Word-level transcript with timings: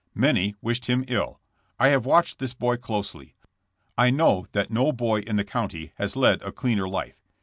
Many 0.15 0.55
wished 0.63 0.87
him 0.87 1.05
ill. 1.07 1.39
I 1.77 1.89
have 1.89 2.07
watched 2.07 2.39
this 2.39 2.55
boy 2.55 2.77
closely. 2.77 3.35
I 3.95 4.09
know 4.09 4.47
that 4.51 4.71
no 4.71 4.91
boy 4.91 5.19
in 5.19 5.35
the 5.35 5.43
county 5.43 5.91
has 5.97 6.15
led 6.15 6.41
a 6.41 6.51
cleaner 6.51 6.89
life. 6.89 7.21